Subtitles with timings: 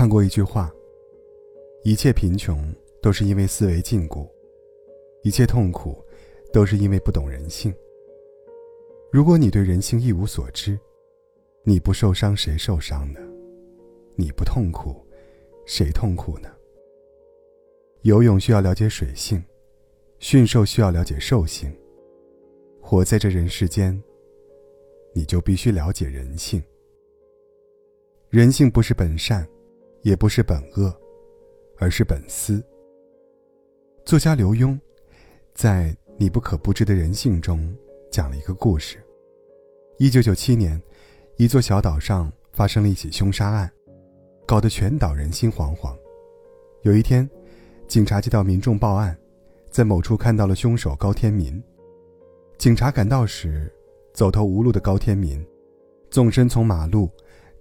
[0.00, 0.74] 看过一句话：
[1.82, 4.26] 一切贫穷都是因为思维禁锢，
[5.22, 6.02] 一切痛苦
[6.54, 7.70] 都是因为不懂人性。
[9.12, 10.80] 如果你对人性一无所知，
[11.64, 13.20] 你不受伤谁受伤呢？
[14.16, 15.06] 你不痛苦，
[15.66, 16.48] 谁痛苦呢？
[18.00, 19.44] 游泳需要了解水性，
[20.18, 21.70] 驯兽需要了解兽性。
[22.80, 24.02] 活在这人世间，
[25.12, 26.62] 你就必须了解人性。
[28.30, 29.46] 人性不是本善，
[30.02, 30.94] 也不是本恶，
[31.78, 32.62] 而是本私。
[34.04, 34.78] 作家刘墉
[35.54, 37.74] 在《你不可不知的人性》中
[38.10, 38.98] 讲了一个故事：
[39.98, 40.80] 一九九七年，
[41.36, 43.70] 一座小岛上发生了一起凶杀案，
[44.46, 45.94] 搞得全岛人心惶惶。
[46.82, 47.28] 有一天，
[47.86, 49.16] 警察接到民众报案，
[49.70, 51.62] 在某处看到了凶手高天民。
[52.58, 53.72] 警察赶到时，
[54.12, 55.46] 走投无路的高天民
[56.10, 57.10] 纵身从马路。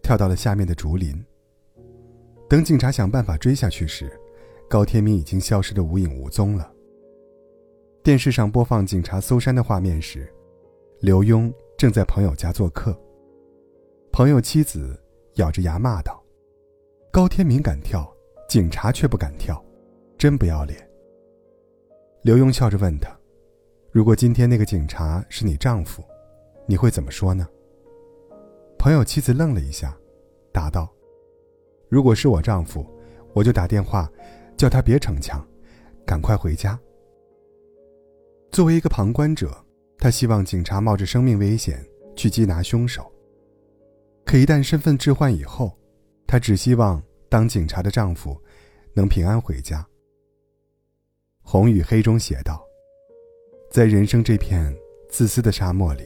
[0.00, 1.12] 跳到了下面的竹林。
[2.48, 4.10] 等警察想办法追下去时，
[4.68, 6.72] 高天明已经消失得无影无踪了。
[8.02, 10.32] 电视上播放警察搜山的画面时，
[11.00, 12.98] 刘墉正在朋友家做客。
[14.10, 14.98] 朋友妻子
[15.34, 16.24] 咬着牙骂道
[17.12, 18.10] ：“高天明敢跳，
[18.48, 19.62] 警察却不敢跳，
[20.16, 20.88] 真不要脸。”
[22.24, 23.14] 刘墉笑着问他
[23.92, 26.02] ：“如果今天那个警察是你丈夫，
[26.66, 27.46] 你会怎么说呢？”
[28.78, 29.94] 朋友妻子愣了一下，
[30.50, 30.88] 答道
[31.88, 32.86] ：“如果是我丈夫，
[33.32, 34.10] 我就打电话，
[34.56, 35.46] 叫他别逞强，
[36.06, 36.78] 赶快回家。”
[38.52, 39.56] 作为一个旁观者，
[39.98, 41.84] 他希望警察冒着生命危险
[42.16, 43.10] 去缉拿凶手。
[44.24, 45.76] 可一旦身份置换以后，
[46.26, 48.38] 他只希望当警察的丈夫
[48.94, 49.80] 能平安回家。
[51.42, 52.62] 《红与黑》中写道
[53.72, 54.74] ：“在人生这片
[55.08, 56.04] 自私的沙漠里。”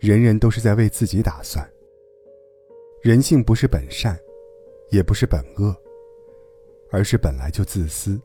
[0.00, 1.68] 人人都是在为自己打算。
[3.02, 4.16] 人性不是本善，
[4.90, 5.76] 也不是本恶，
[6.90, 8.20] 而是本来就自私。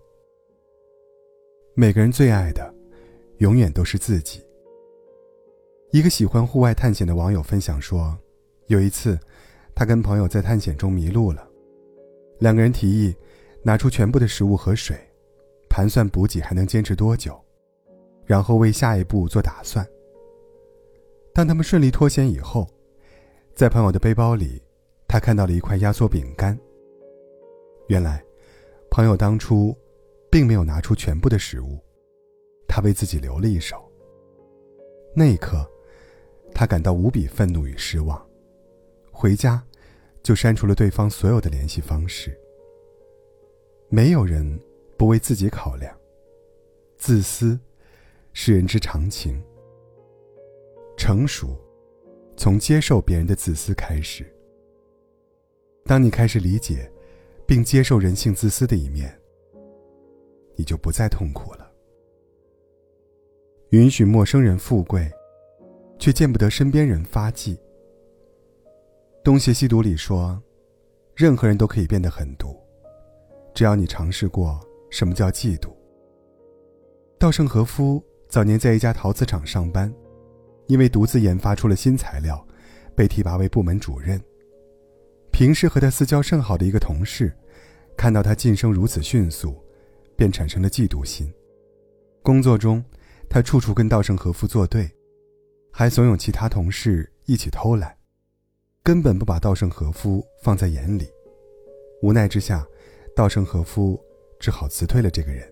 [1.73, 2.73] 每个人最爱的，
[3.39, 4.41] 永远都是自己。
[5.91, 8.17] 一个喜欢户外探险的网友分享说，
[8.67, 9.19] 有一次，
[9.75, 11.47] 他跟朋友在探险中迷路了，
[12.39, 13.15] 两个人提议
[13.61, 14.97] 拿出全部的食物和水，
[15.69, 17.39] 盘算补给还能坚持多久，
[18.25, 19.87] 然后为下一步做打算。
[21.33, 22.67] 当他们顺利脱险以后，
[23.53, 24.62] 在朋友的背包里，
[25.13, 26.57] 他看到了一块压缩饼干。
[27.85, 28.25] 原来，
[28.89, 29.77] 朋友当初
[30.31, 31.77] 并没有拿出全部的食物，
[32.67, 33.77] 他为自己留了一手。
[35.15, 35.69] 那一刻，
[36.51, 38.27] 他感到无比愤怒与失望，
[39.11, 39.63] 回家
[40.23, 42.35] 就删除了对方所有的联系方式。
[43.89, 44.59] 没有人
[44.97, 45.95] 不为自己考量，
[46.97, 47.59] 自私
[48.31, 49.39] 是人之常情。
[50.97, 51.55] 成熟，
[52.35, 54.25] 从接受别人的自私开始。
[55.85, 56.91] 当你开始理解，
[57.45, 59.13] 并接受人性自私的一面，
[60.55, 61.71] 你就不再痛苦了。
[63.69, 65.11] 允许陌生人富贵，
[65.99, 67.59] 却见不得身边人发迹。
[69.23, 70.41] 东邪西毒里说，
[71.15, 72.55] 任何人都可以变得狠毒，
[73.53, 75.69] 只要你尝试过什么叫嫉妒。
[77.17, 79.93] 稻盛和夫早年在一家陶瓷厂上班。
[80.67, 82.41] 因为独自研发出了新材料，
[82.95, 84.17] 被提拔为部门主任。
[85.33, 87.35] 平时和他私交甚好的一个同事，
[87.97, 89.55] 看到他晋升如此迅速，
[90.15, 91.33] 便产生了嫉妒心。
[92.21, 92.81] 工作中，
[93.27, 94.87] 他处处跟稻盛和夫作对，
[95.71, 97.97] 还怂恿其他同事一起偷懒，
[98.83, 101.09] 根本不把稻盛和夫放在眼里。
[102.03, 102.63] 无奈之下，
[103.15, 103.99] 稻盛和夫
[104.39, 105.51] 只好辞退了这个人。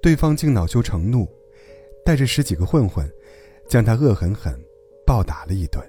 [0.00, 1.28] 对方竟恼羞成怒，
[2.04, 3.10] 带着十几个混混。
[3.68, 4.58] 将他恶狠狠
[5.06, 5.86] 暴打了一顿。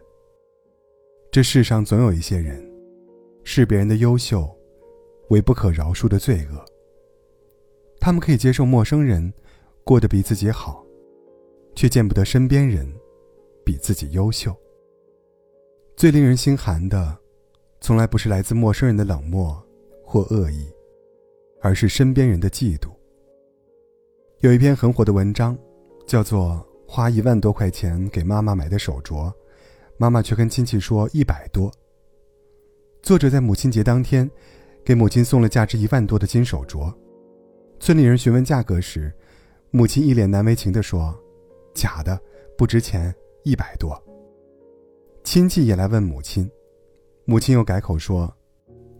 [1.32, 2.62] 这世上总有一些人，
[3.44, 4.50] 视别人的优秀
[5.30, 6.66] 为不可饶恕的罪恶。
[8.00, 9.34] 他们可以接受陌生人
[9.84, 10.86] 过得比自己好，
[11.76, 12.92] 却见不得身边人
[13.66, 14.56] 比自己优秀。
[15.96, 17.18] 最令人心寒的，
[17.82, 19.62] 从来不是来自陌生人的冷漠
[20.04, 20.68] 或恶意，
[21.62, 22.90] 而是身边人的嫉妒。
[24.40, 25.58] 有一篇很火的文章，
[26.08, 26.66] 叫做。
[26.92, 29.31] 花一万多块钱给妈妈买的手镯，
[29.98, 31.72] 妈妈却跟亲戚说一百多。
[33.10, 34.30] 作者在母亲节当天，
[34.86, 36.94] 给母亲送了价值一万多的金手镯。
[37.80, 39.12] 村里人询问价格时，
[39.72, 41.20] 母亲一脸难为情地说
[41.74, 42.22] ：“假的，
[42.56, 43.12] 不值钱，
[43.44, 44.00] 一百多。”
[45.26, 46.48] 亲戚也来问母亲，
[47.26, 48.32] 母亲又改口说：“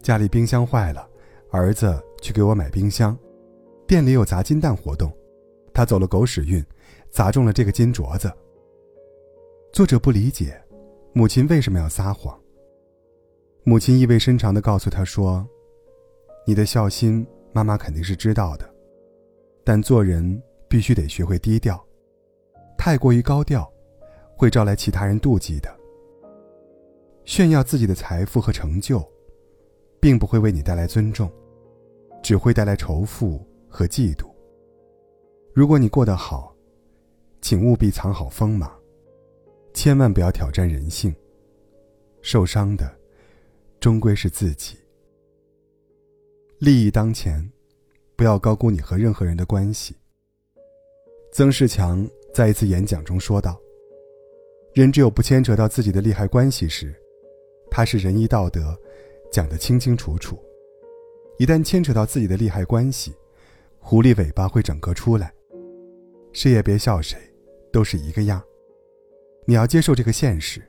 [0.02, 1.08] 家里冰箱坏了，
[1.52, 3.16] 儿子去给我买冰箱，
[3.86, 5.12] 店里有砸金蛋活动，
[5.72, 6.60] 他走了狗屎运。”
[7.12, 8.28] 砸中了这个金镯子。
[9.72, 10.60] 作者不理解，
[11.12, 12.36] 母亲为什么要撒谎。
[13.62, 15.46] 母亲意味深长地告诉他说
[16.46, 18.68] ：“你的孝心，妈妈肯定是知道的，
[19.62, 21.78] 但做人必须得学会低调，
[22.78, 23.70] 太过于高调，
[24.34, 25.70] 会招来其他人妒忌的。
[27.26, 29.06] 炫耀自己的财富和成就，
[30.00, 31.30] 并不会为你带来尊重，
[32.22, 34.24] 只会带来仇富和嫉妒。
[35.52, 36.56] 如果你过得好，
[37.42, 38.72] 请务必藏好锋芒，
[39.74, 41.14] 千万不要挑战人性。
[42.22, 42.90] 受伤的，
[43.80, 44.76] 终归是自己。
[46.58, 47.50] 利益当前，
[48.14, 49.96] 不要高估你和任何人的关系。
[51.32, 53.58] 曾仕强在一次演讲中说道
[54.74, 56.94] ：“人只有不牵扯到自己的利害关系时，
[57.70, 58.78] 他是仁义道德
[59.32, 60.36] 讲得清清楚楚；
[61.38, 63.14] 一旦牵扯到自己的利害关系，
[63.78, 65.32] 狐狸尾巴会整个出来。
[66.34, 67.16] 谁也别笑谁，
[67.72, 68.42] 都是一个样。
[69.46, 70.60] 你要接受这个现实，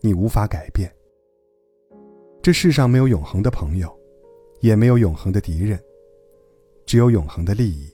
[0.00, 0.92] 你无法改变。
[2.42, 3.90] 这世上没有永恒的朋友。”
[4.62, 5.76] 也没有永恒的敌人，
[6.86, 7.92] 只有永恒的利益。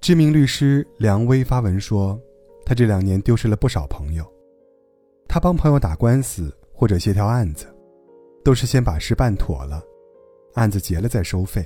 [0.00, 2.18] 知名律师梁威发文说，
[2.64, 4.24] 他这两年丢失了不少朋友。
[5.28, 7.66] 他帮朋友打官司或者协调案子，
[8.42, 9.84] 都是先把事办妥了，
[10.54, 11.62] 案子结了再收费。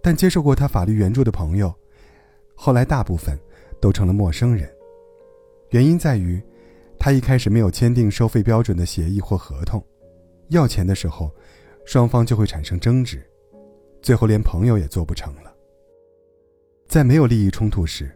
[0.00, 1.70] 但接受过他法律援助的朋友，
[2.54, 3.38] 后来大部分
[3.82, 4.66] 都成了陌生人。
[5.72, 6.42] 原因在于，
[6.98, 9.84] 他一开始没有签订收费标准的协议或合同，
[10.50, 11.30] 要钱的时候。
[11.86, 13.20] 双方就会产生争执，
[14.00, 15.52] 最后连朋友也做不成了。
[16.86, 18.08] 在没有利益冲突时，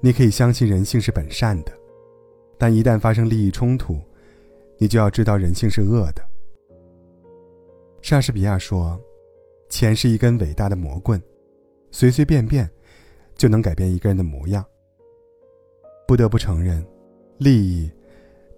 [0.00, 1.72] 你可以相信人性是本善的；
[2.58, 3.98] 但一旦发生利益冲突，
[4.76, 6.22] 你就要知道人性是恶的。
[8.02, 9.00] 莎士比亚说
[9.70, 11.22] ：“钱是一根伟大的魔棍，
[11.90, 12.68] 随随便便
[13.34, 14.62] 就能改变一个人的模样。”
[16.06, 16.84] 不得不承认，
[17.38, 17.90] 利益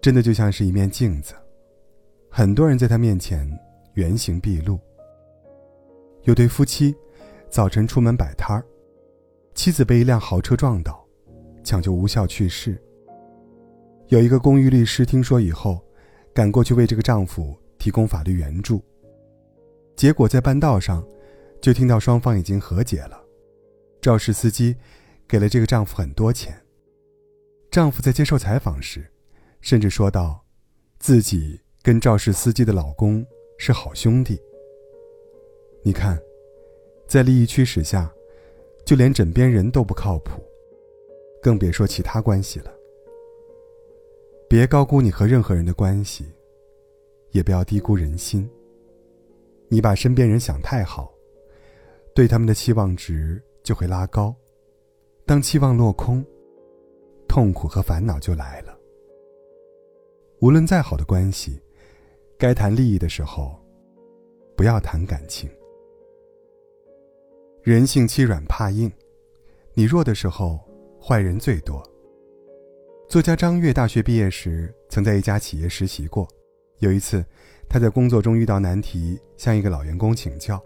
[0.01, 1.35] 真的就像是一面镜子，
[2.43, 3.49] 很多人在他面前。
[3.94, 4.77] 原形毕露。
[6.25, 6.93] 有对夫妻，
[7.49, 8.67] 早晨出门摆摊儿，
[9.55, 11.06] 妻子被一辆豪车撞倒，
[11.62, 12.83] 抢救无效去世。
[14.09, 15.81] 有一个公寓律师听说以后，
[16.35, 18.83] 赶过去为这个丈夫提供法律援助。
[19.94, 21.06] 结果在半道上，
[21.61, 23.23] 就听到双方已经和解了，
[24.00, 24.75] 肇事司机
[25.29, 26.61] 给了这个丈夫很多钱。
[27.71, 29.09] 丈夫在接受采访时，
[29.61, 30.44] 甚至说到，
[30.99, 33.26] 自己跟肇事司机的老公。
[33.64, 34.43] 是好兄弟。
[35.84, 36.20] 你看，
[37.06, 38.12] 在利益驱使下，
[38.84, 40.43] 就连枕边人都不靠谱，
[41.40, 42.75] 更别说其他关系了。
[44.49, 46.26] 别高估你和任何人的关系，
[47.31, 48.50] 也不要低估人心。
[49.69, 51.14] 你把身边人想太好，
[52.17, 54.34] 对他们的期望值就会拉高，
[55.25, 56.26] 当期望落空，
[57.29, 58.76] 痛苦和烦恼就来了。
[60.40, 61.62] 无论再好的关系。
[62.43, 63.56] 该谈利益的时候，
[64.56, 65.49] 不要谈感情。
[67.62, 68.91] 人性欺软怕硬，
[69.75, 70.59] 你弱的时候，
[71.00, 71.81] 坏人最多。
[73.09, 76.27] 作家张悦大学毕业时，曾在一家企业实习过。
[76.79, 77.25] 有一次，
[77.69, 80.61] 他在工作中遇到难题，向一个老员工请教，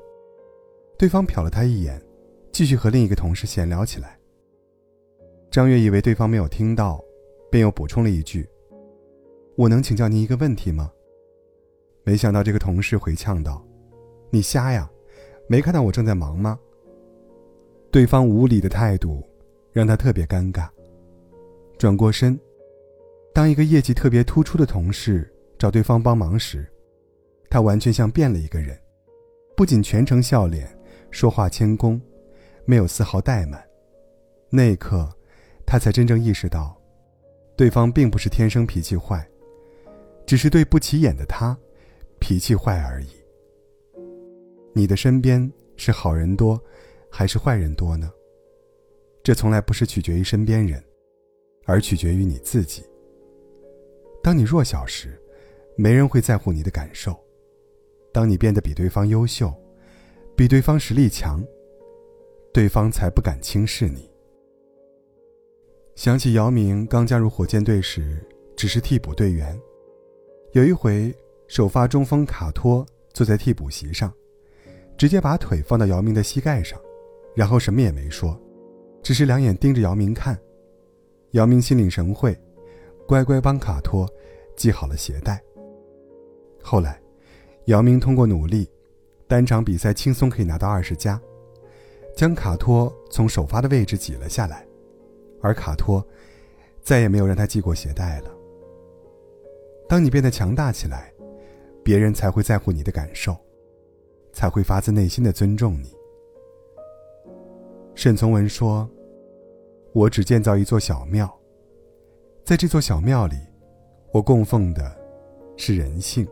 [0.96, 2.02] 对方瞟了他一眼，
[2.52, 4.18] 继续和另一个同事闲聊起来。
[5.50, 7.04] 张悦以为对方没有听到，
[7.50, 8.48] 便又补充了一句
[9.58, 10.90] ：“我能请教您一个问题吗？”
[12.06, 13.60] 没想到这个同事回呛道
[14.30, 14.88] ：“你瞎呀，
[15.48, 16.56] 没看到我正在忙吗？”
[17.90, 19.28] 对方无理的态度
[19.72, 20.68] 让他特别尴尬。
[21.76, 22.38] 转过身，
[23.34, 25.28] 当一个业绩特别突出的同事
[25.58, 26.64] 找对方帮忙时，
[27.50, 28.78] 他完全像变了一个人，
[29.56, 30.68] 不仅全程笑脸，
[31.10, 32.00] 说话谦恭，
[32.64, 33.60] 没有丝毫怠慢。
[34.48, 35.10] 那一刻，
[35.66, 36.80] 他才真正意识到，
[37.56, 39.28] 对方并不是天生脾气坏，
[40.24, 41.58] 只是对不起眼的他。
[42.18, 43.08] 脾气坏而已。
[44.72, 46.60] 你的身边是好人多，
[47.10, 48.12] 还是坏人多呢？
[49.22, 50.82] 这从来不是取决于身边人，
[51.64, 52.84] 而取决于你自己。
[54.22, 55.20] 当你弱小时，
[55.76, 57.12] 没人会在乎你的感受；
[58.12, 59.52] 当你变得比对方优秀，
[60.36, 61.42] 比对方实力强，
[62.52, 64.10] 对方才不敢轻视你。
[65.94, 68.22] 想起姚明刚加入火箭队时，
[68.56, 69.58] 只是替补队员，
[70.52, 71.14] 有一回。
[71.48, 74.12] 首发中锋卡托坐在替补席上，
[74.96, 76.78] 直接把腿放到姚明的膝盖上，
[77.34, 78.38] 然后什么也没说，
[79.02, 80.38] 只是两眼盯着姚明看。
[81.32, 82.36] 姚明心领神会，
[83.06, 84.08] 乖乖帮卡托
[84.56, 85.40] 系好了鞋带。
[86.62, 87.00] 后来，
[87.66, 88.68] 姚明通过努力，
[89.28, 91.20] 单场比赛轻松可以拿到二十加，
[92.16, 94.66] 将卡托从首发的位置挤了下来，
[95.40, 96.04] 而卡托
[96.82, 98.30] 再也没有让他系过鞋带了。
[99.88, 101.12] 当你变得强大起来。
[101.86, 103.36] 别人才会在乎你的感受，
[104.32, 105.94] 才会发自内心的尊重你。
[107.94, 108.90] 沈从文说
[109.94, 111.32] ：“我只建造一座小庙，
[112.42, 113.36] 在这座小庙里，
[114.10, 114.92] 我供奉的
[115.56, 116.26] 是人性。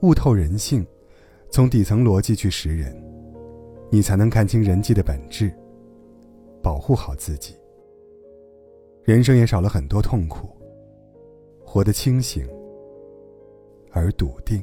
[0.00, 0.86] 悟透人性，
[1.50, 2.96] 从底层逻辑去识人，
[3.90, 5.52] 你才能看清人际的本质，
[6.62, 7.54] 保护好自己。
[9.04, 10.48] 人生也少了很多痛苦，
[11.62, 12.48] 活得清醒
[13.92, 14.62] 而笃定。”